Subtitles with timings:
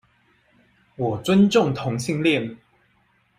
[0.95, 2.57] 我尊重同性戀